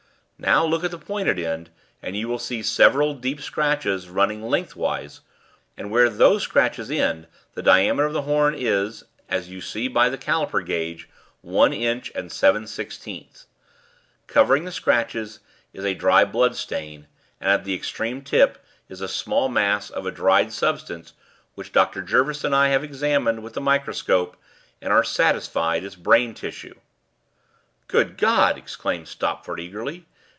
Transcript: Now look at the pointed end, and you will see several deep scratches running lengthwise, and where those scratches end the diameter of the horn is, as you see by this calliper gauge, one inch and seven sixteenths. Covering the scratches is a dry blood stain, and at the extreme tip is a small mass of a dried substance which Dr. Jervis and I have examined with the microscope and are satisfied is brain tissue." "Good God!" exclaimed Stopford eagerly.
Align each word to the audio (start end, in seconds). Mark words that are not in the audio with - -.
Now 0.43 0.65
look 0.65 0.83
at 0.83 0.89
the 0.89 0.97
pointed 0.97 1.37
end, 1.37 1.69
and 2.01 2.17
you 2.17 2.27
will 2.27 2.39
see 2.39 2.63
several 2.63 3.13
deep 3.13 3.39
scratches 3.43 4.09
running 4.09 4.41
lengthwise, 4.41 5.21
and 5.77 5.91
where 5.91 6.09
those 6.09 6.41
scratches 6.41 6.89
end 6.89 7.27
the 7.53 7.61
diameter 7.61 8.07
of 8.07 8.13
the 8.13 8.23
horn 8.23 8.55
is, 8.57 9.03
as 9.29 9.49
you 9.49 9.61
see 9.61 9.87
by 9.87 10.09
this 10.09 10.19
calliper 10.23 10.61
gauge, 10.65 11.07
one 11.41 11.73
inch 11.73 12.11
and 12.15 12.31
seven 12.31 12.65
sixteenths. 12.65 13.45
Covering 14.25 14.65
the 14.65 14.71
scratches 14.71 15.41
is 15.73 15.85
a 15.85 15.93
dry 15.93 16.25
blood 16.25 16.55
stain, 16.55 17.05
and 17.39 17.51
at 17.51 17.63
the 17.63 17.75
extreme 17.75 18.23
tip 18.23 18.65
is 18.89 18.99
a 18.99 19.07
small 19.07 19.47
mass 19.47 19.91
of 19.91 20.07
a 20.07 20.11
dried 20.11 20.51
substance 20.51 21.13
which 21.53 21.71
Dr. 21.71 22.01
Jervis 22.01 22.43
and 22.43 22.55
I 22.55 22.69
have 22.69 22.83
examined 22.83 23.43
with 23.43 23.53
the 23.53 23.61
microscope 23.61 24.35
and 24.81 24.91
are 24.91 25.03
satisfied 25.03 25.83
is 25.83 25.95
brain 25.95 26.33
tissue." 26.33 26.79
"Good 27.87 28.17
God!" 28.17 28.57
exclaimed 28.57 29.07
Stopford 29.07 29.59
eagerly. 29.59 30.07